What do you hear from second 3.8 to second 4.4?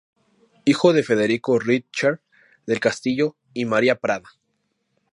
Prada.